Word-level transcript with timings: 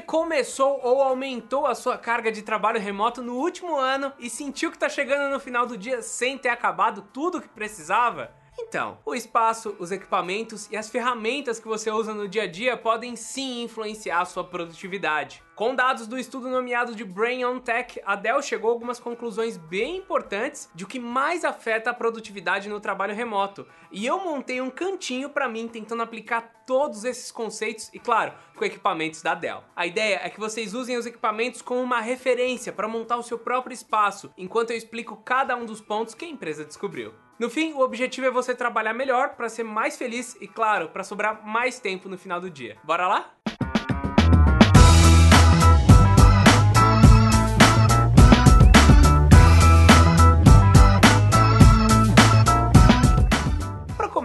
Começou 0.00 0.80
ou 0.82 1.02
aumentou 1.02 1.66
a 1.66 1.74
sua 1.74 1.96
carga 1.96 2.32
de 2.32 2.42
trabalho 2.42 2.80
remoto 2.80 3.22
no 3.22 3.34
último 3.34 3.76
ano 3.76 4.12
e 4.18 4.28
sentiu 4.28 4.70
que 4.70 4.76
está 4.76 4.88
chegando 4.88 5.30
no 5.30 5.40
final 5.40 5.66
do 5.66 5.76
dia 5.76 6.02
sem 6.02 6.36
ter 6.36 6.48
acabado 6.48 7.02
tudo 7.12 7.38
o 7.38 7.40
que 7.40 7.48
precisava? 7.48 8.32
Então, 8.70 8.98
o 9.04 9.16
espaço, 9.16 9.74
os 9.80 9.90
equipamentos 9.90 10.70
e 10.70 10.76
as 10.76 10.88
ferramentas 10.88 11.58
que 11.58 11.66
você 11.66 11.90
usa 11.90 12.14
no 12.14 12.28
dia 12.28 12.44
a 12.44 12.46
dia 12.46 12.76
podem 12.76 13.16
sim 13.16 13.64
influenciar 13.64 14.20
a 14.20 14.24
sua 14.24 14.44
produtividade. 14.44 15.42
Com 15.56 15.74
dados 15.74 16.06
do 16.06 16.16
estudo 16.16 16.48
nomeado 16.48 16.94
de 16.94 17.02
Brain 17.02 17.44
on 17.44 17.58
Tech, 17.58 18.00
a 18.06 18.14
Dell 18.14 18.40
chegou 18.40 18.70
a 18.70 18.72
algumas 18.72 19.00
conclusões 19.00 19.56
bem 19.56 19.96
importantes 19.96 20.70
de 20.72 20.84
o 20.84 20.86
que 20.86 21.00
mais 21.00 21.44
afeta 21.44 21.90
a 21.90 21.94
produtividade 21.94 22.68
no 22.68 22.78
trabalho 22.78 23.12
remoto. 23.12 23.66
E 23.90 24.06
eu 24.06 24.20
montei 24.20 24.60
um 24.60 24.70
cantinho 24.70 25.30
para 25.30 25.48
mim 25.48 25.66
tentando 25.66 26.04
aplicar 26.04 26.62
todos 26.64 27.04
esses 27.04 27.32
conceitos 27.32 27.90
e, 27.92 27.98
claro, 27.98 28.32
com 28.54 28.64
equipamentos 28.64 29.20
da 29.20 29.34
Dell. 29.34 29.64
A 29.74 29.84
ideia 29.84 30.20
é 30.22 30.30
que 30.30 30.38
vocês 30.38 30.74
usem 30.74 30.96
os 30.96 31.06
equipamentos 31.06 31.60
como 31.60 31.82
uma 31.82 32.00
referência 32.00 32.72
para 32.72 32.86
montar 32.86 33.16
o 33.16 33.24
seu 33.24 33.36
próprio 33.36 33.74
espaço, 33.74 34.32
enquanto 34.38 34.70
eu 34.70 34.76
explico 34.76 35.16
cada 35.24 35.56
um 35.56 35.66
dos 35.66 35.80
pontos 35.80 36.14
que 36.14 36.24
a 36.24 36.28
empresa 36.28 36.64
descobriu. 36.64 37.12
No 37.40 37.48
fim, 37.48 37.72
o 37.72 37.80
objetivo 37.80 38.26
é 38.26 38.30
você 38.30 38.54
trabalhar 38.54 38.92
melhor 38.92 39.30
para 39.30 39.48
ser 39.48 39.62
mais 39.62 39.96
feliz 39.96 40.36
e, 40.42 40.46
claro, 40.46 40.90
para 40.90 41.02
sobrar 41.02 41.42
mais 41.42 41.80
tempo 41.80 42.06
no 42.06 42.18
final 42.18 42.38
do 42.38 42.50
dia. 42.50 42.76
Bora 42.84 43.08
lá? 43.08 43.32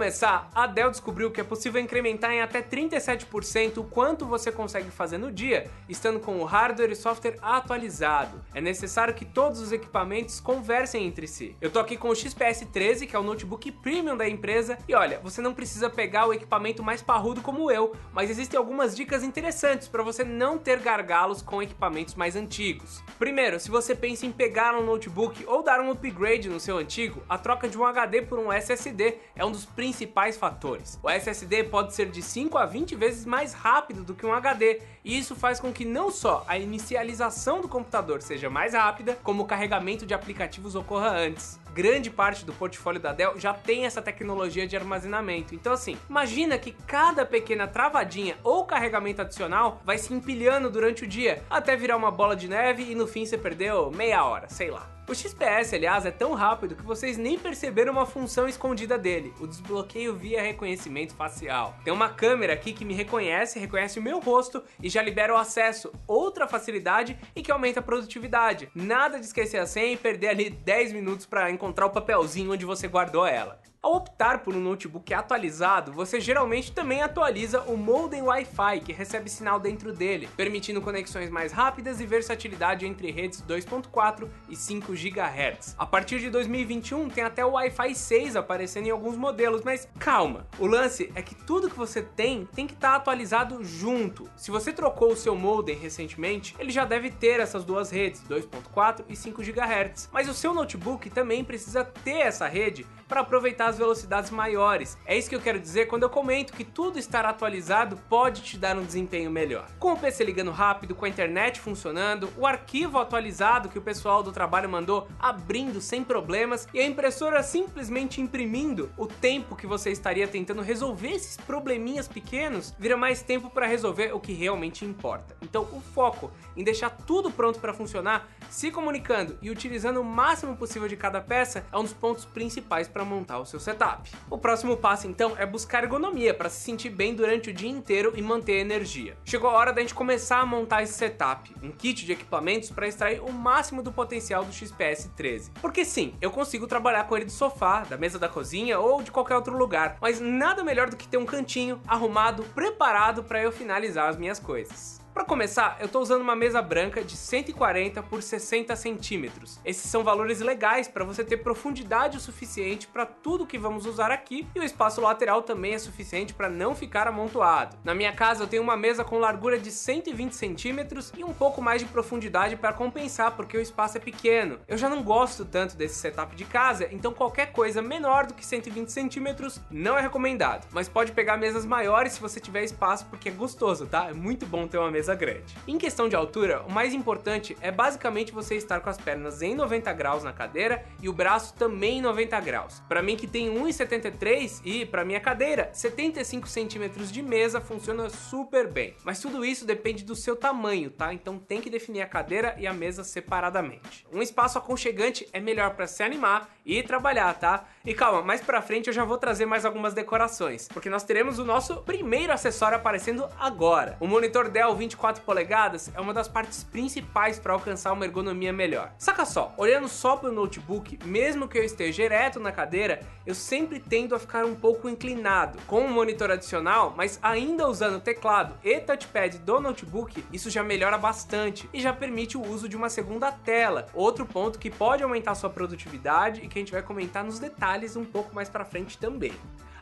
Começar, 0.06 0.48
a 0.54 0.68
Dell 0.68 0.88
descobriu 0.88 1.32
que 1.32 1.40
é 1.40 1.44
possível 1.44 1.80
incrementar 1.80 2.30
em 2.30 2.40
até 2.40 2.62
37% 2.62 3.78
o 3.78 3.82
quanto 3.82 4.24
você 4.24 4.52
consegue 4.52 4.88
fazer 4.88 5.18
no 5.18 5.32
dia, 5.32 5.68
estando 5.88 6.20
com 6.20 6.38
o 6.38 6.44
hardware 6.44 6.92
e 6.92 6.94
software 6.94 7.36
atualizado. 7.42 8.40
É 8.54 8.60
necessário 8.60 9.12
que 9.14 9.24
todos 9.24 9.60
os 9.60 9.72
equipamentos 9.72 10.38
conversem 10.38 11.04
entre 11.04 11.26
si. 11.26 11.56
Eu 11.60 11.72
tô 11.72 11.80
aqui 11.80 11.96
com 11.96 12.08
o 12.08 12.14
XPS 12.14 12.68
13, 12.72 13.08
que 13.08 13.16
é 13.16 13.18
o 13.18 13.22
notebook 13.24 13.72
premium 13.72 14.16
da 14.16 14.28
empresa, 14.28 14.78
e 14.86 14.94
olha, 14.94 15.18
você 15.24 15.42
não 15.42 15.52
precisa 15.52 15.90
pegar 15.90 16.26
o 16.26 16.32
equipamento 16.32 16.84
mais 16.84 17.02
parrudo 17.02 17.40
como 17.40 17.68
eu, 17.68 17.92
mas 18.12 18.30
existem 18.30 18.56
algumas 18.56 18.94
dicas 18.94 19.24
interessantes 19.24 19.88
para 19.88 20.04
você 20.04 20.22
não 20.22 20.56
ter 20.56 20.78
gargalos 20.78 21.42
com 21.42 21.60
equipamentos 21.60 22.14
mais 22.14 22.36
antigos. 22.36 23.02
Primeiro, 23.18 23.58
se 23.58 23.72
você 23.72 23.92
pensa 23.92 24.24
em 24.24 24.30
pegar 24.30 24.72
um 24.76 24.84
notebook 24.84 25.44
ou 25.48 25.64
dar 25.64 25.80
um 25.80 25.90
upgrade 25.90 26.48
no 26.48 26.60
seu 26.60 26.78
antigo, 26.78 27.24
a 27.28 27.36
troca 27.36 27.68
de 27.68 27.76
um 27.76 27.84
HD 27.84 28.22
por 28.22 28.38
um 28.38 28.52
SSD 28.52 29.16
é 29.34 29.44
um 29.44 29.50
dos 29.50 29.64
principais 29.64 29.95
fatores. 30.36 30.98
O 31.02 31.08
SSD 31.08 31.64
pode 31.64 31.94
ser 31.94 32.10
de 32.10 32.20
5 32.20 32.58
a 32.58 32.66
20 32.66 32.94
vezes 32.96 33.24
mais 33.24 33.54
rápido 33.54 34.02
do 34.02 34.14
que 34.14 34.26
um 34.26 34.34
HD, 34.34 34.82
e 35.04 35.16
isso 35.16 35.34
faz 35.34 35.58
com 35.58 35.72
que 35.72 35.84
não 35.84 36.10
só 36.10 36.44
a 36.46 36.58
inicialização 36.58 37.60
do 37.60 37.68
computador 37.68 38.20
seja 38.20 38.50
mais 38.50 38.74
rápida, 38.74 39.16
como 39.22 39.44
o 39.44 39.46
carregamento 39.46 40.04
de 40.04 40.12
aplicativos 40.12 40.74
ocorra 40.74 41.10
antes. 41.10 41.58
Grande 41.76 42.08
parte 42.08 42.42
do 42.42 42.54
portfólio 42.54 42.98
da 42.98 43.12
Dell 43.12 43.38
já 43.38 43.52
tem 43.52 43.84
essa 43.84 44.00
tecnologia 44.00 44.66
de 44.66 44.74
armazenamento. 44.74 45.54
Então 45.54 45.74
assim, 45.74 45.98
imagina 46.08 46.56
que 46.56 46.72
cada 46.72 47.26
pequena 47.26 47.68
travadinha 47.68 48.38
ou 48.42 48.64
carregamento 48.64 49.20
adicional 49.20 49.82
vai 49.84 49.98
se 49.98 50.14
empilhando 50.14 50.70
durante 50.70 51.04
o 51.04 51.06
dia, 51.06 51.42
até 51.50 51.76
virar 51.76 51.98
uma 51.98 52.10
bola 52.10 52.34
de 52.34 52.48
neve 52.48 52.90
e 52.90 52.94
no 52.94 53.06
fim 53.06 53.26
você 53.26 53.36
perdeu 53.36 53.90
meia 53.90 54.24
hora, 54.24 54.48
sei 54.48 54.70
lá. 54.70 54.96
O 55.08 55.14
XPS, 55.14 55.72
aliás, 55.72 56.04
é 56.04 56.10
tão 56.10 56.34
rápido 56.34 56.74
que 56.74 56.82
vocês 56.82 57.16
nem 57.16 57.38
perceberam 57.38 57.92
uma 57.92 58.04
função 58.04 58.48
escondida 58.48 58.98
dele, 58.98 59.32
o 59.38 59.46
desbloqueio 59.46 60.16
via 60.16 60.42
reconhecimento 60.42 61.14
facial. 61.14 61.76
Tem 61.84 61.92
uma 61.92 62.08
câmera 62.08 62.54
aqui 62.54 62.72
que 62.72 62.84
me 62.84 62.92
reconhece, 62.92 63.60
reconhece 63.60 64.00
o 64.00 64.02
meu 64.02 64.18
rosto 64.18 64.64
e 64.82 64.88
já 64.88 65.00
libera 65.00 65.32
o 65.32 65.36
acesso, 65.36 65.92
outra 66.08 66.48
facilidade 66.48 67.16
e 67.36 67.42
que 67.42 67.52
aumenta 67.52 67.78
a 67.78 67.84
produtividade. 67.84 68.68
Nada 68.74 69.20
de 69.20 69.26
esquecer 69.26 69.58
a 69.58 69.66
senha 69.66 69.92
e 69.92 69.96
perder 69.96 70.30
ali 70.30 70.50
10 70.50 70.92
minutos 70.92 71.24
para 71.24 71.52
encontrar 71.52 71.65
o 71.86 71.90
papelzinho 71.90 72.52
onde 72.52 72.64
você 72.64 72.88
guardou 72.88 73.26
ela. 73.26 73.60
Ao 73.86 73.94
optar 73.94 74.40
por 74.40 74.52
um 74.52 74.60
notebook 74.60 75.14
atualizado, 75.14 75.92
você 75.92 76.20
geralmente 76.20 76.72
também 76.72 77.02
atualiza 77.02 77.62
o 77.68 77.76
modem 77.76 78.20
Wi-Fi 78.20 78.80
que 78.80 78.92
recebe 78.92 79.30
sinal 79.30 79.60
dentro 79.60 79.92
dele, 79.92 80.28
permitindo 80.36 80.80
conexões 80.80 81.30
mais 81.30 81.52
rápidas 81.52 82.00
e 82.00 82.04
versatilidade 82.04 82.84
entre 82.84 83.12
redes 83.12 83.40
2.4 83.40 84.28
e 84.48 84.56
5 84.56 84.92
GHz. 84.92 85.76
A 85.78 85.86
partir 85.86 86.18
de 86.18 86.30
2021 86.30 87.08
tem 87.10 87.22
até 87.22 87.46
o 87.46 87.52
Wi-Fi 87.52 87.94
6 87.94 88.34
aparecendo 88.34 88.88
em 88.88 88.90
alguns 88.90 89.16
modelos, 89.16 89.62
mas 89.62 89.88
calma, 90.00 90.48
o 90.58 90.66
lance 90.66 91.12
é 91.14 91.22
que 91.22 91.36
tudo 91.36 91.70
que 91.70 91.78
você 91.78 92.02
tem 92.02 92.44
tem 92.56 92.66
que 92.66 92.74
estar 92.74 92.90
tá 92.90 92.96
atualizado 92.96 93.62
junto. 93.62 94.28
Se 94.34 94.50
você 94.50 94.72
trocou 94.72 95.12
o 95.12 95.16
seu 95.16 95.36
modem 95.36 95.78
recentemente, 95.78 96.56
ele 96.58 96.72
já 96.72 96.84
deve 96.84 97.08
ter 97.08 97.38
essas 97.38 97.64
duas 97.64 97.92
redes, 97.92 98.20
2.4 98.28 99.04
e 99.08 99.14
5 99.14 99.40
GHz. 99.44 100.10
Mas 100.12 100.28
o 100.28 100.34
seu 100.34 100.52
notebook 100.52 101.08
também 101.08 101.44
precisa 101.44 101.84
ter 101.84 102.22
essa 102.22 102.48
rede 102.48 102.84
para 103.08 103.20
aproveitar 103.20 103.66
as 103.68 103.78
velocidades 103.78 104.30
maiores. 104.30 104.98
É 105.04 105.16
isso 105.16 105.28
que 105.28 105.36
eu 105.36 105.40
quero 105.40 105.60
dizer 105.60 105.86
quando 105.86 106.02
eu 106.02 106.10
comento 106.10 106.52
que 106.52 106.64
tudo 106.64 106.98
estar 106.98 107.24
atualizado 107.24 107.96
pode 108.08 108.42
te 108.42 108.58
dar 108.58 108.76
um 108.76 108.84
desempenho 108.84 109.30
melhor. 109.30 109.66
Com 109.78 109.92
o 109.92 109.98
PC 109.98 110.24
ligando 110.24 110.50
rápido, 110.50 110.94
com 110.94 111.04
a 111.04 111.08
internet 111.08 111.60
funcionando, 111.60 112.28
o 112.36 112.46
arquivo 112.46 112.98
atualizado 112.98 113.68
que 113.68 113.78
o 113.78 113.82
pessoal 113.82 114.22
do 114.22 114.32
trabalho 114.32 114.68
mandou 114.68 115.08
abrindo 115.18 115.80
sem 115.80 116.02
problemas 116.02 116.68
e 116.72 116.80
a 116.80 116.86
impressora 116.86 117.42
simplesmente 117.42 118.20
imprimindo, 118.20 118.90
o 118.96 119.06
tempo 119.06 119.56
que 119.56 119.66
você 119.66 119.90
estaria 119.90 120.26
tentando 120.26 120.62
resolver 120.62 121.12
esses 121.12 121.36
probleminhas 121.36 122.08
pequenos 122.08 122.74
vira 122.78 122.96
mais 122.96 123.22
tempo 123.22 123.50
para 123.50 123.66
resolver 123.66 124.14
o 124.14 124.20
que 124.20 124.32
realmente 124.32 124.84
importa. 124.84 125.36
Então, 125.42 125.62
o 125.72 125.80
foco 125.80 126.30
em 126.56 126.64
deixar 126.64 126.90
tudo 126.90 127.30
pronto 127.30 127.60
para 127.60 127.74
funcionar, 127.74 128.28
se 128.50 128.70
comunicando 128.70 129.38
e 129.40 129.50
utilizando 129.50 130.00
o 130.00 130.04
máximo 130.04 130.56
possível 130.56 130.88
de 130.88 130.96
cada 130.96 131.20
peça 131.20 131.64
é 131.72 131.76
um 131.76 131.82
dos 131.82 131.92
pontos 131.92 132.24
principais 132.24 132.88
para 132.96 133.04
montar 133.04 133.38
o 133.38 133.44
seu 133.44 133.60
setup. 133.60 134.10
O 134.30 134.38
próximo 134.38 134.74
passo 134.74 135.06
então 135.06 135.34
é 135.36 135.44
buscar 135.44 135.84
ergonomia 135.84 136.32
para 136.32 136.48
se 136.48 136.62
sentir 136.62 136.88
bem 136.88 137.14
durante 137.14 137.50
o 137.50 137.52
dia 137.52 137.68
inteiro 137.68 138.14
e 138.16 138.22
manter 138.22 138.54
energia. 138.54 139.18
Chegou 139.22 139.50
a 139.50 139.52
hora 139.52 139.70
da 139.70 139.82
gente 139.82 139.92
começar 139.92 140.38
a 140.38 140.46
montar 140.46 140.82
esse 140.82 140.94
setup, 140.94 141.54
um 141.62 141.70
kit 141.70 142.06
de 142.06 142.12
equipamentos 142.12 142.70
para 142.70 142.88
extrair 142.88 143.20
o 143.20 143.30
máximo 143.30 143.82
do 143.82 143.92
potencial 143.92 144.46
do 144.46 144.52
XPS 144.52 145.10
13. 145.14 145.50
Porque 145.60 145.84
sim, 145.84 146.14
eu 146.22 146.30
consigo 146.30 146.66
trabalhar 146.66 147.04
com 147.04 147.14
ele 147.14 147.26
do 147.26 147.32
sofá, 147.32 147.80
da 147.80 147.98
mesa 147.98 148.18
da 148.18 148.30
cozinha 148.30 148.80
ou 148.80 149.02
de 149.02 149.12
qualquer 149.12 149.36
outro 149.36 149.54
lugar, 149.58 149.98
mas 150.00 150.18
nada 150.18 150.64
melhor 150.64 150.88
do 150.88 150.96
que 150.96 151.06
ter 151.06 151.18
um 151.18 151.26
cantinho 151.26 151.78
arrumado, 151.86 152.44
preparado 152.54 153.22
para 153.22 153.42
eu 153.42 153.52
finalizar 153.52 154.08
as 154.08 154.16
minhas 154.16 154.40
coisas. 154.40 155.05
Para 155.16 155.24
começar, 155.24 155.78
eu 155.80 155.86
estou 155.86 156.02
usando 156.02 156.20
uma 156.20 156.36
mesa 156.36 156.60
branca 156.60 157.02
de 157.02 157.16
140 157.16 158.02
por 158.02 158.22
60 158.22 158.76
centímetros. 158.76 159.58
Esses 159.64 159.90
são 159.90 160.04
valores 160.04 160.40
legais 160.40 160.88
para 160.88 161.06
você 161.06 161.24
ter 161.24 161.38
profundidade 161.38 162.18
o 162.18 162.20
suficiente 162.20 162.86
para 162.86 163.06
tudo 163.06 163.46
que 163.46 163.56
vamos 163.56 163.86
usar 163.86 164.10
aqui 164.10 164.46
e 164.54 164.60
o 164.60 164.62
espaço 164.62 165.00
lateral 165.00 165.40
também 165.40 165.72
é 165.72 165.78
suficiente 165.78 166.34
para 166.34 166.50
não 166.50 166.74
ficar 166.74 167.08
amontoado. 167.08 167.78
Na 167.82 167.94
minha 167.94 168.12
casa 168.12 168.44
eu 168.44 168.46
tenho 168.46 168.62
uma 168.62 168.76
mesa 168.76 169.04
com 169.04 169.18
largura 169.18 169.58
de 169.58 169.70
120 169.70 170.32
centímetros 170.32 171.10
e 171.16 171.24
um 171.24 171.32
pouco 171.32 171.62
mais 171.62 171.80
de 171.80 171.88
profundidade 171.88 172.54
para 172.54 172.74
compensar 172.74 173.34
porque 173.36 173.56
o 173.56 173.62
espaço 173.62 173.96
é 173.96 174.00
pequeno. 174.00 174.58
Eu 174.68 174.76
já 174.76 174.90
não 174.90 175.02
gosto 175.02 175.46
tanto 175.46 175.78
desse 175.78 175.94
setup 175.94 176.36
de 176.36 176.44
casa, 176.44 176.88
então 176.92 177.14
qualquer 177.14 177.52
coisa 177.52 177.80
menor 177.80 178.26
do 178.26 178.34
que 178.34 178.44
120 178.44 178.92
centímetros 178.92 179.62
não 179.70 179.96
é 179.96 180.02
recomendado. 180.02 180.68
Mas 180.72 180.90
pode 180.90 181.12
pegar 181.12 181.38
mesas 181.38 181.64
maiores 181.64 182.12
se 182.12 182.20
você 182.20 182.38
tiver 182.38 182.64
espaço 182.64 183.06
porque 183.06 183.30
é 183.30 183.32
gostoso, 183.32 183.86
tá? 183.86 184.10
É 184.10 184.12
muito 184.12 184.44
bom 184.44 184.68
ter 184.68 184.76
uma 184.76 184.90
mesa 184.90 185.05
mesa 185.06 185.14
grande. 185.14 185.56
Em 185.68 185.78
questão 185.78 186.08
de 186.08 186.16
altura, 186.16 186.62
o 186.66 186.72
mais 186.72 186.92
importante 186.92 187.56
é 187.60 187.70
basicamente 187.70 188.32
você 188.32 188.56
estar 188.56 188.80
com 188.80 188.90
as 188.90 188.98
pernas 188.98 189.40
em 189.40 189.54
90 189.54 189.92
graus 189.92 190.24
na 190.24 190.32
cadeira 190.32 190.84
e 191.00 191.08
o 191.08 191.12
braço 191.12 191.54
também 191.54 191.98
em 191.98 192.02
90 192.02 192.40
graus. 192.40 192.82
Para 192.88 193.02
mim 193.02 193.14
que 193.14 193.26
tem 193.26 193.48
1,73 193.48 194.62
e 194.64 194.84
para 194.84 195.04
minha 195.04 195.20
cadeira, 195.20 195.70
75 195.72 196.48
centímetros 196.48 197.12
de 197.12 197.22
mesa 197.22 197.60
funciona 197.60 198.10
super 198.10 198.66
bem. 198.66 198.96
Mas 199.04 199.20
tudo 199.20 199.44
isso 199.44 199.64
depende 199.64 200.02
do 200.02 200.16
seu 200.16 200.34
tamanho, 200.34 200.90
tá? 200.90 201.12
Então 201.12 201.38
tem 201.38 201.60
que 201.60 201.70
definir 201.70 202.02
a 202.02 202.06
cadeira 202.06 202.56
e 202.58 202.66
a 202.66 202.72
mesa 202.72 203.04
separadamente. 203.04 204.04
Um 204.12 204.22
espaço 204.22 204.58
aconchegante 204.58 205.28
é 205.32 205.38
melhor 205.38 205.74
para 205.74 205.86
se 205.86 206.02
animar 206.02 206.50
e 206.64 206.82
trabalhar, 206.82 207.32
tá? 207.34 207.64
E 207.84 207.94
calma, 207.94 208.22
mais 208.22 208.40
pra 208.40 208.60
frente 208.60 208.88
eu 208.88 208.92
já 208.92 209.04
vou 209.04 209.18
trazer 209.18 209.46
mais 209.46 209.64
algumas 209.64 209.94
decorações, 209.94 210.66
porque 210.66 210.90
nós 210.90 211.04
teremos 211.04 211.38
o 211.38 211.44
nosso 211.44 211.76
primeiro 211.82 212.32
acessório 212.32 212.76
aparecendo 212.76 213.28
agora. 213.38 213.96
O 214.00 214.06
monitor 214.08 214.48
Dell 214.48 214.74
20 214.74 214.95
24 214.96 215.22
polegadas 215.22 215.90
é 215.94 216.00
uma 216.00 216.14
das 216.14 216.26
partes 216.26 216.64
principais 216.64 217.38
para 217.38 217.52
alcançar 217.52 217.92
uma 217.92 218.04
ergonomia 218.04 218.52
melhor. 218.52 218.92
Saca 218.98 219.24
só, 219.26 219.54
olhando 219.58 219.88
só 219.88 220.16
para 220.16 220.30
o 220.30 220.32
notebook, 220.32 220.98
mesmo 221.04 221.46
que 221.46 221.58
eu 221.58 221.64
esteja 221.64 222.02
ereto 222.02 222.40
na 222.40 222.50
cadeira, 222.50 223.00
eu 223.26 223.34
sempre 223.34 223.78
tendo 223.78 224.14
a 224.14 224.18
ficar 224.18 224.44
um 224.44 224.54
pouco 224.54 224.88
inclinado. 224.88 225.58
Com 225.66 225.82
um 225.82 225.92
monitor 225.92 226.30
adicional, 226.30 226.94
mas 226.96 227.18
ainda 227.22 227.68
usando 227.68 227.96
o 227.96 228.00
teclado 228.00 228.56
e 228.64 228.80
touchpad 228.80 229.38
do 229.38 229.60
notebook, 229.60 230.24
isso 230.32 230.48
já 230.48 230.62
melhora 230.62 230.96
bastante 230.96 231.68
e 231.72 231.80
já 231.80 231.92
permite 231.92 232.38
o 232.38 232.42
uso 232.42 232.68
de 232.68 232.76
uma 232.76 232.88
segunda 232.88 233.30
tela. 233.30 233.86
Outro 233.92 234.24
ponto 234.24 234.58
que 234.58 234.70
pode 234.70 235.02
aumentar 235.02 235.34
sua 235.34 235.50
produtividade 235.50 236.40
e 236.40 236.48
que 236.48 236.58
a 236.58 236.62
gente 236.62 236.72
vai 236.72 236.82
comentar 236.82 237.22
nos 237.22 237.38
detalhes 237.38 237.96
um 237.96 238.04
pouco 238.04 238.34
mais 238.34 238.48
para 238.48 238.64
frente 238.64 238.96
também. 238.96 239.32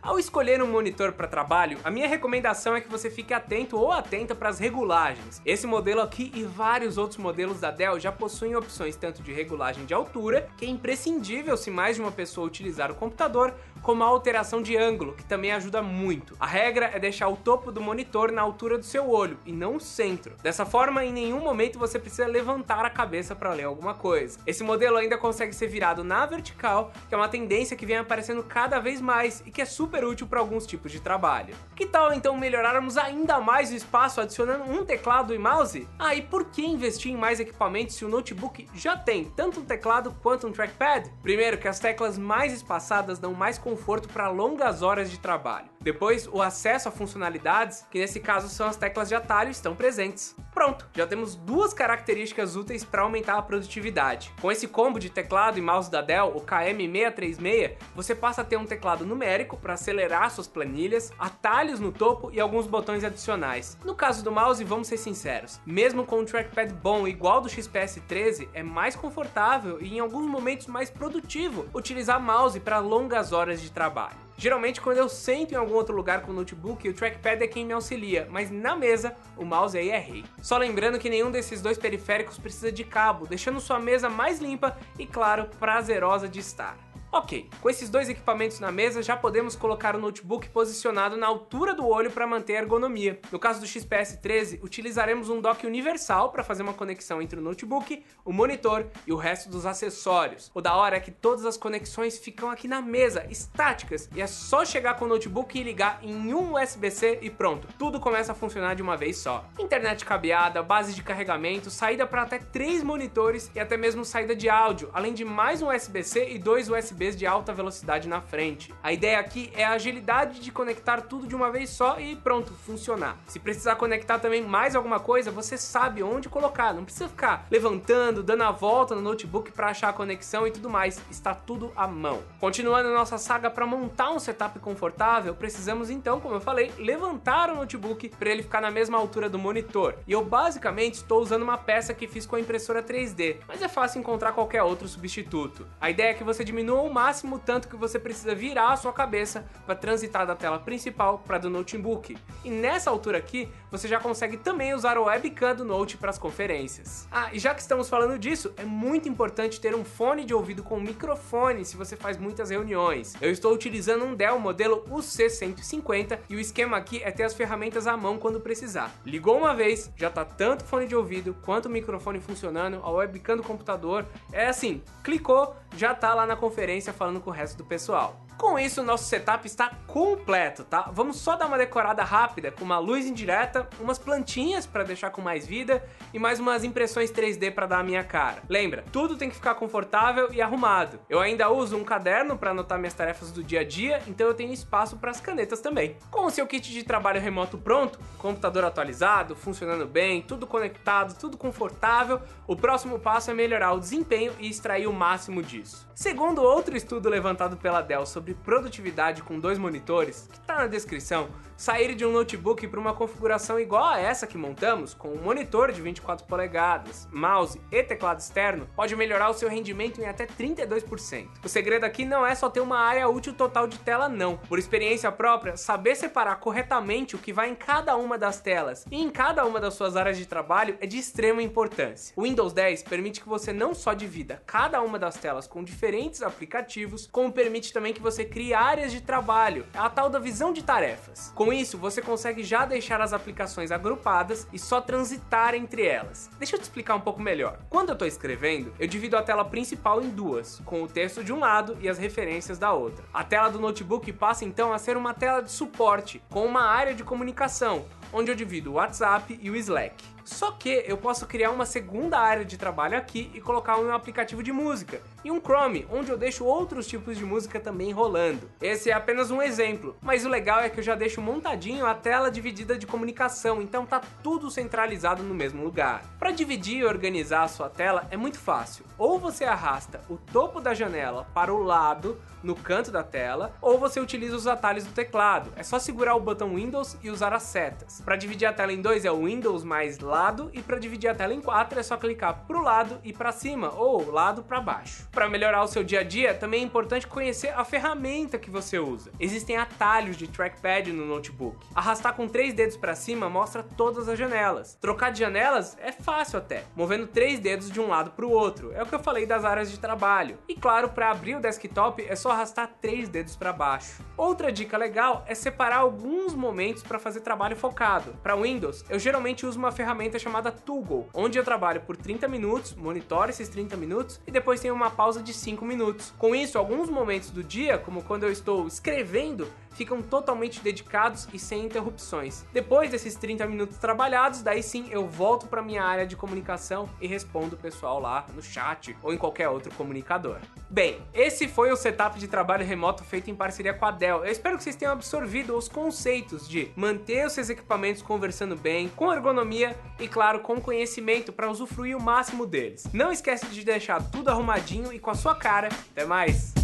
Ao 0.05 0.19
escolher 0.19 0.63
um 0.63 0.71
monitor 0.71 1.13
para 1.13 1.27
trabalho, 1.27 1.79
a 1.83 1.91
minha 1.91 2.07
recomendação 2.07 2.77
é 2.77 2.81
que 2.83 2.91
você 2.91 3.09
fique 3.09 3.33
atento 3.33 3.79
ou 3.79 3.91
atenta 3.91 4.35
para 4.35 4.51
as 4.51 4.59
regulagens. 4.59 5.41
Esse 5.47 5.67
modelo 5.67 6.03
aqui 6.03 6.31
e 6.35 6.43
vários 6.43 6.99
outros 6.99 7.17
modelos 7.17 7.59
da 7.59 7.71
Dell 7.71 7.99
já 7.99 8.13
possuem 8.13 8.55
opções 8.55 8.97
tanto 8.97 9.23
de 9.23 9.33
regulagem 9.33 9.87
de 9.87 9.95
altura, 9.95 10.47
que 10.59 10.67
é 10.67 10.69
imprescindível 10.69 11.57
se 11.57 11.71
mais 11.71 11.97
de 11.97 12.03
uma 12.03 12.13
pessoa 12.13 12.47
utilizar 12.47 12.91
o 12.91 12.95
computador, 12.95 13.55
como 13.81 14.05
a 14.05 14.07
alteração 14.07 14.61
de 14.61 14.77
ângulo, 14.77 15.15
que 15.15 15.25
também 15.25 15.53
ajuda 15.53 15.81
muito. 15.81 16.37
A 16.39 16.47
regra 16.47 16.91
é 16.93 16.99
deixar 16.99 17.29
o 17.29 17.37
topo 17.37 17.73
do 17.73 17.81
monitor 17.81 18.31
na 18.31 18.43
altura 18.43 18.77
do 18.77 18.85
seu 18.85 19.09
olho 19.09 19.39
e 19.47 19.53
não 19.53 19.77
o 19.77 19.81
centro. 19.81 20.35
Dessa 20.43 20.67
forma, 20.67 21.03
em 21.03 21.13
nenhum 21.13 21.41
momento 21.41 21.79
você 21.79 21.99
precisa 21.99 22.27
levantar 22.27 22.85
a 22.85 22.91
cabeça 22.91 23.35
para 23.35 23.55
ler 23.55 23.65
alguma 23.65 23.95
coisa. 23.95 24.39
Esse 24.47 24.63
modelo 24.63 24.99
ainda 24.99 25.17
consegue 25.17 25.55
ser 25.55 25.69
virado 25.69 26.05
na 26.05 26.27
vertical, 26.27 26.93
que 27.09 27.15
é 27.15 27.17
uma 27.17 27.29
tendência 27.29 27.75
que 27.75 27.87
vem 27.87 27.97
aparecendo 27.97 28.43
cada 28.43 28.79
vez 28.79 29.01
mais 29.01 29.43
e 29.47 29.51
que 29.51 29.63
é 29.63 29.65
super 29.65 29.94
útil 30.03 30.27
para 30.27 30.41
alguns 30.41 30.67
tipos 30.67 30.91
de 30.91 30.99
trabalho. 30.99 31.55
Que 31.77 31.85
tal 31.85 32.15
então 32.15 32.39
melhorarmos 32.39 32.97
ainda 32.97 33.39
mais 33.39 33.71
o 33.71 33.75
espaço 33.75 34.23
adicionando 34.23 34.65
um 34.65 34.83
teclado 34.83 35.35
e 35.35 35.39
mouse? 35.39 35.87
Ah, 35.99 36.15
e 36.15 36.23
por 36.23 36.47
que 36.47 36.65
investir 36.65 37.13
em 37.13 37.17
mais 37.17 37.39
equipamentos 37.39 37.97
se 37.97 38.05
o 38.07 38.09
notebook 38.09 38.67
já 38.75 38.97
tem 38.97 39.27
tanto 39.27 39.61
um 39.61 39.65
teclado 39.65 40.17
quanto 40.23 40.47
um 40.47 40.53
trackpad? 40.53 41.13
Primeiro, 41.23 41.59
que 41.59 41.69
as 41.69 41.79
teclas 41.79 42.17
mais 42.17 42.55
espaçadas 42.55 43.19
dão 43.19 43.35
mais 43.35 43.59
conforto 43.59 44.09
para 44.09 44.31
longas 44.31 44.81
horas 44.81 45.11
de 45.11 45.19
trabalho. 45.19 45.75
Depois, 45.85 46.27
o 46.27 46.41
acesso 46.41 46.89
a 46.89 46.91
funcionalidades, 46.93 47.85
que 47.91 47.99
nesse 47.99 48.19
caso 48.19 48.49
são 48.49 48.67
as 48.67 48.75
teclas 48.75 49.07
de 49.07 49.15
atalho, 49.15 49.51
estão 49.51 49.77
presentes. 49.77 50.35
Pronto, 50.55 50.89
já 50.95 51.07
temos 51.07 51.35
duas 51.35 51.75
características 51.75 52.57
úteis 52.57 52.83
para 52.83 53.03
aumentar 53.03 53.37
a 53.37 53.43
produtividade. 53.43 54.33
Com 54.41 54.51
esse 54.51 54.67
combo 54.67 54.99
de 54.99 55.11
teclado 55.11 55.59
e 55.59 55.63
mouse 55.63 55.91
da 55.91 56.01
Dell, 56.01 56.33
o 56.35 56.41
KM636, 56.41 57.77
você 57.95 58.15
passa 58.15 58.41
a 58.41 58.45
ter 58.45 58.57
um 58.57 58.65
teclado 58.65 59.05
numérico 59.05 59.59
para 59.59 59.77
acelerar 59.85 60.31
suas 60.31 60.49
planilhas, 60.49 61.13
atalhos 61.19 61.79
no 61.79 61.93
topo 61.93 62.31
e 62.33 62.41
alguns 62.41 62.67
botões 62.67 63.05
adicionais. 63.05 63.77
No 63.85 63.95
caso 63.95 64.25
do 64.25 64.33
mouse, 64.33 64.65
vamos 64.65 64.89
ser 64.89 64.97
sinceros, 64.97 65.61
mesmo 65.67 66.07
com 66.07 66.21
um 66.21 66.25
trackpad 66.25 66.73
bom 66.73 67.07
igual 67.07 67.43
do 67.43 67.51
XPS 67.51 68.01
13, 68.09 68.49
é 68.55 68.63
mais 68.63 68.97
confortável 68.97 69.81
e 69.81 69.97
em 69.97 70.01
alguns 70.01 70.27
momentos 70.27 70.67
mais 70.67 70.91
produtivo 70.91 71.67
utilizar 71.75 72.21
mouse 72.21 72.59
para 72.59 72.79
longas 72.79 73.33
horas 73.33 73.61
de 73.61 73.71
trabalho. 73.71 74.25
Geralmente 74.37 74.81
quando 74.81 74.97
eu 74.97 75.09
sento 75.09 75.53
em 75.53 75.57
algum 75.57 75.75
outro 75.75 75.95
lugar 75.95 76.23
com 76.23 76.33
o 76.33 76.35
notebook, 76.35 76.89
o 76.89 76.95
trackpad 76.95 77.45
é 77.45 77.47
quem 77.47 77.65
me 77.65 77.73
auxilia, 77.73 78.27
mas 78.31 78.51
na 78.51 78.75
mesa 78.75 79.15
o 79.37 79.45
mouse 79.45 79.79
aí 79.79 79.91
é 79.91 79.99
rei. 79.99 80.25
Só 80.43 80.57
lembrando 80.57 80.99
que 80.99 81.11
nenhum 81.11 81.31
desses 81.31 81.61
dois 81.61 81.79
periféricos 81.79 82.39
precisa 82.39 82.73
de 82.73 82.83
cabo, 82.83 83.27
deixando 83.27 83.61
sua 83.61 83.79
mesa 83.79 84.09
mais 84.09 84.41
limpa 84.41 84.77
e 84.99 85.07
claro, 85.07 85.49
prazerosa 85.61 86.27
de 86.29 86.41
estar. 86.41 86.77
Ok, 87.17 87.49
com 87.61 87.71
esses 87.71 87.89
dois 87.89 88.09
equipamentos 88.09 88.59
na 88.59 88.73
mesa 88.73 89.01
já 89.01 89.17
podemos 89.17 89.55
colocar 89.55 89.95
o 89.95 90.01
notebook 90.01 90.49
posicionado 90.49 91.17
na 91.17 91.29
altura 91.29 91.73
do 91.73 91.87
olho 91.87 92.11
para 92.11 92.27
manter 92.27 92.57
a 92.57 92.59
ergonomia. 92.59 93.21
No 93.31 93.39
caso 93.39 93.61
do 93.61 93.69
XPS 93.69 94.17
13, 94.21 94.59
utilizaremos 94.65 95.29
um 95.29 95.41
dock 95.41 95.65
universal 95.65 96.33
para 96.33 96.43
fazer 96.43 96.65
uma 96.65 96.73
conexão 96.73 97.23
entre 97.23 97.39
o 97.39 97.43
notebook, 97.43 98.05
o 98.25 98.33
monitor 98.33 98.87
e 99.07 99.13
o 99.13 99.17
resto 99.17 99.49
dos 99.49 99.65
acessórios. 99.65 100.51
O 100.53 100.61
da 100.61 100.75
hora 100.75 100.97
é 100.97 101.01
que 101.01 101.13
todas 101.13 101.47
as 101.47 101.57
conexões 101.57 102.19
ficam 102.19 102.51
aqui 102.51 102.67
na 102.67 102.83
mesa, 102.83 103.25
estáticas, 103.31 104.11
e 104.13 104.21
é 104.21 104.27
só 104.27 104.65
chegar 104.65 104.95
com 104.95 105.05
o 105.05 105.09
notebook 105.09 105.57
e 105.57 105.63
ligar 105.63 106.01
em 106.03 106.35
um 106.35 106.61
USB-C 106.61 107.21
e 107.23 107.31
pronto, 107.31 107.69
tudo 107.79 108.01
começa 108.01 108.33
a 108.33 108.35
funcionar 108.35 108.75
de 108.75 108.83
uma 108.83 108.97
vez 108.97 109.19
só. 109.19 109.45
Internet 109.57 110.05
cabeada, 110.05 110.65
base 110.65 110.93
de 110.93 111.03
carregamento, 111.05 111.71
saída 111.71 112.09
para 112.09 112.23
até 112.23 112.41
três 112.41 112.83
monitores 112.83 113.53
e 113.55 113.61
até 113.61 113.77
mesmo 113.77 114.05
saída 114.05 114.35
de 114.35 114.51
áudio, 114.51 114.91
além 114.93 115.15
de 115.15 115.25
mais 115.25 115.63
um 115.63 115.73
USB-C 115.73 116.31
e 116.31 116.39
dois 116.41 116.69
USB 116.69 117.04
De 117.13 117.27
alta 117.27 117.53
velocidade 117.53 118.09
na 118.09 118.21
frente. 118.21 118.73
A 118.83 118.93
ideia 118.93 119.19
aqui 119.19 119.53
é 119.55 119.65
a 119.65 119.73
agilidade 119.73 120.41
de 120.41 120.51
conectar 120.51 121.03
tudo 121.03 121.27
de 121.27 121.35
uma 121.35 121.51
vez 121.51 121.71
só 121.71 122.01
e 122.01 122.17
pronto, 122.17 122.53
funcionar. 122.55 123.17
Se 123.27 123.39
precisar 123.39 123.77
conectar 123.77 124.19
também 124.19 124.43
mais 124.43 124.75
alguma 124.75 124.99
coisa, 124.99 125.31
você 125.31 125.59
sabe 125.59 126.03
onde 126.03 126.29
colocar, 126.29 126.73
não 126.73 126.85
precisa 126.85 127.09
ficar 127.09 127.47
levantando, 127.51 128.23
dando 128.23 128.43
a 128.43 128.51
volta 128.51 128.95
no 128.95 129.03
notebook 129.03 129.53
para 129.53 129.69
achar 129.69 129.91
a 129.91 129.93
conexão 129.93 130.47
e 130.47 130.51
tudo 130.51 130.71
mais, 130.71 131.01
está 131.11 131.35
tudo 131.35 131.71
à 131.77 131.87
mão. 131.87 132.23
Continuando 132.41 132.89
a 132.89 132.95
nossa 132.95 133.19
saga 133.19 133.51
para 133.51 133.67
montar 133.67 134.11
um 134.11 134.19
setup 134.19 134.59
confortável, 134.59 135.35
precisamos 135.35 135.91
então, 135.91 136.21
como 136.21 136.37
eu 136.37 136.41
falei, 136.41 136.73
levantar 136.79 137.51
o 137.51 137.57
notebook 137.57 138.09
para 138.11 138.31
ele 138.31 138.43
ficar 138.43 138.61
na 138.61 138.71
mesma 138.71 138.97
altura 138.97 139.29
do 139.29 139.39
monitor. 139.39 139.95
E 140.07 140.13
eu 140.13 140.25
basicamente 140.25 140.95
estou 140.95 141.21
usando 141.21 141.43
uma 141.43 141.59
peça 141.59 141.93
que 141.93 142.09
fiz 142.09 142.27
com 142.27 142.37
a 142.37 142.41
impressora 142.41 142.83
3D, 142.83 143.37
mas 143.47 143.63
é 143.63 143.69
fácil 143.69 144.01
encontrar 144.01 144.33
qualquer 144.33 144.63
outro 144.63 144.89
substituto. 144.89 145.67
A 145.81 145.91
ideia 145.91 146.11
é 146.11 146.15
que 146.15 146.25
você 146.25 146.45
diminua 146.45 146.83
o 146.83 146.93
máximo 146.95 147.41
tanto 147.41 147.67
que 147.67 147.75
você 147.75 147.99
precisa 147.99 148.37
virar 148.37 148.73
a 148.73 148.77
sua 148.77 148.93
cabeça 148.93 149.45
para 149.67 149.75
transitar 149.75 150.25
da 150.25 150.37
tela 150.37 150.61
principal 150.61 151.19
para 151.19 151.39
do 151.39 151.51
notebook. 151.51 152.17
E 152.45 152.51
nessa 152.51 152.89
altura 152.89 153.19
aqui, 153.19 153.49
você 153.69 153.89
já 153.89 153.99
consegue 153.99 154.37
também 154.37 154.73
usar 154.75 154.97
o 154.97 155.07
webcam 155.07 155.57
do 155.57 155.65
Note 155.65 155.97
para 155.97 156.11
as 156.11 156.19
conferências. 156.19 157.09
Ah, 157.11 157.31
e 157.33 157.39
já 157.41 157.53
que 157.53 157.61
estamos 157.61 157.89
falando 157.89 158.17
disso, 158.17 158.55
é 158.57 158.65
muito 158.65 159.09
importante 159.09 159.61
ter 159.61 159.75
um 159.75 159.85
fone 159.85 160.25
de 160.25 160.33
ouvido 160.33 160.63
com 160.63 160.79
microfone 160.79 161.65
se 161.65 161.77
você 161.77 161.97
faz 161.97 162.17
muitas 162.17 162.51
reuniões. 162.51 163.15
Eu 163.21 163.33
estou 163.33 163.53
utilizando 163.53 164.05
um 164.05 164.15
Dell 164.15 164.39
modelo 164.39 164.85
UC150 164.89 166.21
e 166.31 166.37
o 166.37 166.41
esquema 166.41 166.77
aqui 166.77 167.03
é 167.03 167.11
ter 167.11 167.25
as 167.25 167.35
ferramentas 167.35 167.89
à 167.89 167.97
mão 167.97 168.19
quando 168.19 168.41
precisar. 168.41 168.95
Ligou 169.05 169.37
uma 169.37 169.53
vez, 169.53 169.91
já 169.97 170.09
tá 170.09 170.25
tanto 170.25 170.65
fone 170.65 170.87
de 170.87 170.95
ouvido 170.95 171.37
quanto 171.43 171.67
o 171.67 171.71
microfone 171.71 172.21
funcionando, 172.21 172.81
a 172.85 172.91
webcam 172.91 173.37
do 173.37 173.43
computador. 173.43 174.07
É 174.33 174.47
assim, 174.47 174.81
clicou, 175.03 175.57
já 175.77 175.93
tá 175.93 176.15
lá 176.15 176.25
na 176.25 176.37
conferência 176.37 176.84
falando 176.93 177.21
com 177.21 177.31
o 177.31 177.33
resto 177.33 177.57
do 177.57 177.65
pessoal. 177.65 178.24
Com 178.37 178.59
isso, 178.59 178.83
o 178.83 178.85
nosso 178.85 179.05
setup 179.05 179.47
está 179.47 179.71
completo, 179.87 180.65
tá? 180.65 180.91
Vamos 180.93 181.17
só 181.19 181.37
dar 181.37 181.47
uma 181.47 181.57
decorada 181.57 182.03
rápida 182.03 182.51
com 182.51 182.65
uma 182.65 182.79
luz 182.79 183.07
indireta, 183.07 183.69
umas 183.81 183.99
plantinhas 183.99 184.67
para 184.67 184.83
deixar 184.83 185.11
com 185.11 185.23
mais 185.23 185.47
vida 185.47 185.85
e 186.13 186.19
mais 186.19 186.41
umas 186.41 186.65
impressões 186.65 187.13
3D 187.13 187.55
para 187.55 187.67
dar 187.67 187.79
a 187.79 187.83
minha 187.83 188.03
cara. 188.03 188.43
Lembra, 188.49 188.85
tudo 188.93 189.17
tem 189.17 189.29
que 189.31 189.37
ficar 189.37 189.55
confortável 189.55 190.33
e 190.33 190.43
arrumado. 190.43 190.99
Eu 191.09 191.21
ainda 191.21 191.49
uso 191.49 191.77
um 191.77 191.85
caderno 191.85 192.37
para 192.37 192.51
anotar 192.51 192.79
minhas 192.79 192.93
tarefas 192.93 193.31
do 193.31 193.43
dia 193.43 193.61
a 193.61 193.65
dia, 193.65 194.03
então 194.07 194.27
eu 194.27 194.35
tenho 194.35 194.53
espaço 194.53 194.97
para 194.97 195.13
as 195.13 195.21
canetas 195.21 195.61
também. 195.61 195.97
Com 196.11 196.27
o 196.27 196.31
seu 196.31 196.47
kit 196.47 196.73
de 196.73 196.83
trabalho 196.83 197.21
remoto 197.21 197.57
pronto, 197.57 197.99
computador 198.19 198.65
atualizado, 198.65 199.37
funcionando 199.37 199.87
bem, 199.87 200.21
tudo 200.21 200.47
conectado, 200.47 201.17
tudo 201.19 201.39
confortável, 201.39 202.21
o 202.47 202.57
próximo 202.57 202.99
passo 202.99 203.31
é 203.31 203.35
melhorar 203.35 203.73
o 203.73 203.81
desempenho 203.81 204.33
e 204.39 204.49
extrair 204.49 204.87
o 204.87 204.93
máximo 204.93 205.43
disso. 205.43 205.89
Segundo 205.95 206.43
outro 206.43 206.77
estudo 206.77 207.09
levantado 207.09 207.57
pela 207.57 207.81
Dell 207.81 208.05
sobre 208.05 208.24
sobre 208.25 208.35
produtividade 208.35 209.23
com 209.23 209.39
dois 209.39 209.59
monitores, 209.59 210.27
que 210.33 210.39
está 210.39 210.57
na 210.57 210.67
descrição, 210.67 211.29
sair 211.57 211.95
de 211.95 212.05
um 212.05 212.13
notebook 212.13 212.67
para 212.67 212.81
uma 212.81 212.95
configuração 212.95 213.61
igual 213.61 213.85
a 213.85 214.01
essa 214.01 214.27
que 214.27 214.37
montamos, 214.37 214.95
com 214.95 215.09
um 215.09 215.23
monitor 215.23 215.71
de 215.71 215.81
24 215.81 216.27
polegadas, 216.27 217.07
mouse 217.13 217.61
e 217.71 217.83
teclado 217.83 218.21
externo, 218.21 218.69
pode 218.75 218.97
melhorar 218.97 219.31
o 219.31 219.35
seu 219.35 219.49
rendimento 219.49 220.01
em 220.01 220.07
até 220.07 220.27
32%. 220.27 221.29
O 221.45 221.49
segredo 221.49 221.85
aqui 221.85 222.05
não 222.05 222.27
é 222.27 222.35
só 222.35 222.49
ter 222.49 222.61
uma 222.61 222.79
área 222.79 223.09
útil 223.09 223.35
total 223.35 223.67
de 223.67 223.79
tela 223.79 224.09
não. 224.09 224.37
Por 224.37 224.59
experiência 224.59 225.13
própria, 225.13 225.57
saber 225.57 225.95
separar 225.95 226.37
corretamente 226.37 227.15
o 227.15 227.19
que 227.19 227.33
vai 227.33 227.51
em 227.51 227.55
cada 227.55 227.97
uma 227.97 228.19
das 228.19 228.41
telas 228.41 228.85
e 228.91 229.01
em 229.01 229.11
cada 229.11 229.45
uma 229.45 229.61
das 229.61 229.75
suas 229.75 229.97
áreas 229.97 230.17
de 230.17 230.27
trabalho 230.27 230.77
é 230.81 230.87
de 230.87 230.99
extrema 230.99 231.43
importância. 231.43 232.15
O 232.17 232.23
Windows 232.23 232.53
10 232.53 232.83
permite 232.85 233.21
que 233.21 233.29
você 233.29 233.53
não 233.53 233.75
só 233.75 233.93
divida 233.93 234.43
cada 234.47 234.81
uma 234.83 234.99
das 234.99 235.17
telas 235.17 235.47
com 235.47 235.63
diferentes 235.63 236.23
aplicativos, 236.23 237.09
como 237.11 237.33
permite 237.33 237.73
também 237.73 237.93
que 237.93 238.01
você 238.01 238.14
você 238.15 238.25
cria 238.25 238.61
áreas 238.61 238.93
de 238.93 239.01
trabalho, 239.01 239.67
é 239.75 239.79
a 239.79 239.91
tal 239.91 240.09
da 240.09 240.21
visão 240.21 240.53
de 240.53 240.63
tarefas. 240.63 241.33
Com 241.35 241.53
isso, 241.53 241.77
você 241.77 242.01
consegue 242.01 242.45
já 242.45 242.65
deixar 242.65 243.01
as 243.01 243.13
aplicações 243.13 243.73
agrupadas 243.73 244.47
e 244.53 244.59
só 244.59 244.81
transitar 244.81 245.53
entre 245.55 245.85
elas. 245.85 246.31
Deixa 246.39 246.55
eu 246.55 246.61
te 246.61 246.63
explicar 246.63 246.95
um 246.95 247.01
pouco 247.01 247.21
melhor. 247.21 247.59
Quando 247.69 247.89
eu 247.89 247.95
estou 247.95 248.07
escrevendo, 248.07 248.73
eu 248.79 248.87
divido 248.87 249.17
a 249.17 249.23
tela 249.23 249.45
principal 249.45 250.01
em 250.01 250.11
duas, 250.11 250.63
com 250.65 250.85
o 250.85 250.87
texto 250.87 251.25
de 251.25 251.33
um 251.33 251.41
lado 251.41 251.77
e 251.81 251.89
as 251.89 251.99
referências 251.99 252.57
da 252.57 252.73
outra. 252.73 253.05
A 253.13 253.25
tela 253.25 253.49
do 253.49 253.59
notebook 253.59 254.13
passa 254.13 254.45
então 254.45 254.73
a 254.73 254.79
ser 254.79 254.97
uma 254.97 255.13
tela 255.13 255.41
de 255.41 255.51
suporte, 255.51 256.23
com 256.31 256.47
uma 256.47 256.63
área 256.63 256.95
de 256.95 257.03
comunicação, 257.03 257.85
onde 258.13 258.31
eu 258.31 258.37
divido 258.37 258.71
o 258.71 258.75
WhatsApp 258.75 259.37
e 259.43 259.51
o 259.51 259.57
Slack. 259.57 260.14
Só 260.25 260.53
que 260.53 260.85
eu 260.87 260.97
posso 260.97 261.27
criar 261.27 261.51
uma 261.51 261.67
segunda 261.67 262.19
área 262.19 262.45
de 262.45 262.57
trabalho 262.57 262.97
aqui 262.97 263.31
e 263.35 263.41
colocar 263.41 263.79
um 263.79 263.93
aplicativo 263.93 264.43
de 264.43 264.53
música 264.53 265.01
e 265.25 265.31
um 265.31 265.41
Chrome, 265.41 265.87
onde 265.91 266.11
eu 266.11 266.19
deixo 266.19 266.45
outros 266.45 266.87
tipos 266.87 267.17
de 267.17 267.25
música 267.25 267.61
também 267.61 267.93
rolando. 267.93 268.51
Esse 268.61 268.91
é 268.91 268.93
apenas 268.95 269.31
um 269.31 269.43
exemplo, 269.43 269.97
mas 270.01 270.25
o 270.25 270.29
legal 270.29 270.61
é 270.61 270.69
que 270.69 270.81
eu 270.81 270.85
já 270.85 270.95
deixo 270.95 271.21
montadinho 271.21 271.87
a 271.87 271.95
tela 271.95 272.31
dividida 272.31 272.77
de 272.77 272.87
comunicação, 272.87 273.61
então 273.61 273.87
tá 273.87 274.01
tudo 274.23 274.51
centralizado 274.51 275.23
no 275.23 275.35
mesmo 275.35 275.63
lugar. 275.63 276.03
Para 276.19 276.31
dividir 276.31 276.79
e 276.79 276.85
organizar 276.85 277.43
a 277.43 277.49
sua 277.49 277.69
tela 277.69 278.07
é 278.11 278.17
muito 278.17 278.39
fácil. 278.39 278.85
Ou 278.97 279.19
você 279.19 279.45
arrasta 279.45 280.01
o 280.09 280.17
topo 280.17 280.61
da 280.61 280.75
janela 280.75 281.27
para 281.35 281.53
o 281.53 281.63
lado 281.63 282.21
no 282.43 282.55
canto 282.55 282.91
da 282.91 283.03
tela, 283.03 283.55
ou 283.61 283.79
você 283.79 283.99
utiliza 283.99 284.37
os 284.37 284.47
atalhos 284.47 284.85
do 284.85 284.93
teclado. 284.93 285.51
É 285.57 285.63
só 285.63 285.79
segurar 285.79 286.15
o 286.15 286.21
botão 286.21 286.55
Windows 286.57 286.97
e 287.03 287.09
usar 287.09 287.33
as 287.33 287.45
setas. 287.45 288.03
Para 288.03 288.17
dividir 288.17 288.47
a 288.47 288.53
tela 288.53 288.73
em 288.73 288.83
dois 288.83 289.05
é 289.05 289.11
o 289.11 289.25
Windows 289.25 289.65
mais 289.65 289.99
lado 290.15 290.49
e 290.53 290.63
para 290.63 290.79
dividir 290.79 291.11
a 291.11 291.15
tela 291.15 291.35
em 291.35 291.41
quatro 291.41 291.77
é 291.77 291.83
só 291.83 291.97
clicar 291.97 292.45
pro 292.47 292.63
lado 292.63 293.01
e 293.03 293.13
para 293.13 293.33
cima 293.33 293.75
ou 293.75 294.13
lado 294.13 294.45
para 294.45 294.61
baixo. 294.61 295.09
Para 295.11 295.29
melhorar 295.29 295.65
o 295.65 295.67
seu 295.67 295.83
dia 295.83 296.01
a 296.01 296.03
dia, 296.05 296.33
também 296.33 296.61
é 296.61 296.65
importante 296.65 297.05
conhecer 297.05 297.49
a 297.49 297.65
ferramenta 297.65 298.39
que 298.39 298.49
você 298.49 298.79
usa. 298.79 299.11
Existem 299.19 299.57
atalhos 299.57 300.17
de 300.17 300.29
trackpad 300.29 300.93
no 300.93 301.05
notebook. 301.05 301.59
Arrastar 301.75 302.15
com 302.15 302.29
três 302.29 302.55
dedos 302.55 302.77
para 302.77 302.95
cima 302.95 303.29
mostra 303.29 303.65
todas 303.65 304.09
as 304.09 304.17
janelas. 304.17 304.79
Trocar 304.81 305.11
de 305.11 305.19
janelas 305.19 305.77
é 305.81 305.91
fácil 305.91 306.39
até, 306.39 306.63
movendo 306.77 307.09
três 307.09 307.41
dedos 307.41 307.69
de 307.69 307.81
um 307.81 307.89
lado 307.89 308.13
para 308.13 308.25
o 308.25 308.31
outro. 308.31 308.73
É 308.73 308.85
o 308.85 308.87
que 308.87 308.95
eu 308.95 309.03
falei 309.03 309.27
das 309.27 309.45
áreas 309.45 309.69
de 309.69 309.81
trabalho. 309.81 310.39
E 310.49 310.55
claro, 310.55 310.91
para 310.91 311.11
abrir 311.11 311.35
o 311.35 311.41
desktop 311.41 312.07
é 312.09 312.15
só 312.15 312.31
arrastar 312.31 312.71
três 312.81 313.09
dedos 313.09 313.35
para 313.35 313.53
baixo. 313.53 314.01
Outra 314.17 314.53
dica 314.53 314.79
legal 314.79 315.25
é 315.27 315.35
separar 315.35 315.79
alguns 315.79 316.35
momentos 316.35 316.85
para 316.85 317.01
fazer 317.01 317.21
trabalho 317.21 317.57
focado. 317.57 318.15
Para 318.23 318.37
Windows, 318.37 318.85
eu 318.89 318.99
geralmente 319.01 319.45
uso 319.45 319.59
uma 319.59 319.73
ferramenta 319.73 320.04
chamada 320.19 320.51
Toggle, 320.51 321.09
onde 321.13 321.39
eu 321.39 321.45
trabalho 321.45 321.81
por 321.81 321.97
30 321.97 322.29
minutos, 322.29 322.75
monitoro 322.75 323.31
esses 323.31 323.49
30 323.49 323.77
minutos 323.77 324.21
e 324.27 324.31
depois 324.31 324.61
tenho 324.61 324.75
uma 324.75 324.91
pausa 324.91 325.23
de 325.23 325.33
5 325.33 325.65
minutos. 325.65 326.13
Com 326.19 326.35
isso, 326.35 326.59
alguns 326.59 326.89
momentos 326.89 327.31
do 327.31 327.43
dia, 327.43 327.79
como 327.79 328.03
quando 328.03 328.25
eu 328.25 328.33
estou 328.33 328.67
escrevendo, 328.67 329.49
ficam 329.75 330.03
totalmente 330.03 330.61
dedicados 330.61 331.29
e 331.33 331.39
sem 331.39 331.65
interrupções. 331.65 332.45
Depois 332.53 332.91
desses 332.91 333.15
30 333.17 333.47
minutos 333.47 333.77
trabalhados, 333.79 334.43
daí 334.43 334.63
sim 334.63 334.87
eu 334.91 335.07
volto 335.07 335.47
para 335.47 335.63
minha 335.63 335.85
área 335.85 336.07
de 336.07 336.17
comunicação 336.17 336.89
e 337.01 337.07
respondo 337.07 337.57
o 337.57 337.59
pessoal 337.59 338.01
lá 338.01 338.27
no 338.35 338.43
chat 338.43 338.97
ou 339.03 339.13
em 339.13 339.19
qualquer 339.19 339.49
outro 339.49 339.73
comunicador. 339.75 340.39
Bem, 340.71 341.01
esse 341.13 341.47
foi 341.47 341.71
o 341.71 341.77
setup 341.77 342.19
de 342.19 342.27
trabalho 342.27 342.65
remoto 342.65 343.05
feito 343.05 343.31
em 343.31 343.35
parceria 343.35 343.75
com 343.75 343.85
a 343.85 343.91
Dell. 343.91 344.25
Eu 344.25 344.33
espero 344.33 344.57
que 344.57 344.65
vocês 344.65 344.77
tenham 344.77 344.93
absorvido 344.93 345.57
os 345.57 345.69
conceitos 345.69 346.49
de 346.49 346.71
manter 346.75 347.27
os 347.27 347.33
seus 347.33 347.51
equipamentos 347.51 348.03
conversando 348.03 348.57
bem, 348.57 348.89
com 348.89 349.13
ergonomia 349.13 349.77
e 349.99 350.09
claro, 350.09 350.41
com 350.41 350.61
conhecimento 350.61 351.33
para 351.33 351.51
usufruir 351.51 351.97
o 351.97 352.03
máximo 352.03 352.47
deles. 352.47 352.85
Não 352.93 353.13
esquece 353.13 353.47
de 353.47 353.65
deixar 353.65 354.03
tudo 354.11 354.31
arrumadinho 354.31 354.93
e 354.93 354.99
com 354.99 355.11
a 355.11 355.15
sua 355.15 355.35
cara. 355.35 355.69
Até 355.93 356.05
mais. 356.05 356.64